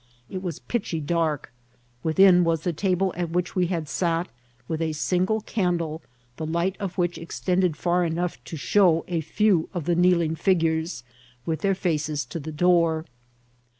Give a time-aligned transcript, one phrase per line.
[0.31, 1.51] It was pitchy dark;
[2.01, 4.29] within was the table at which we had sat,
[4.67, 6.01] with a sing^ candle,
[6.37, 10.33] the light o£ which extended far enough to show a few of the kneel* ing
[10.37, 11.03] figures,
[11.45, 13.05] with their faces to the door.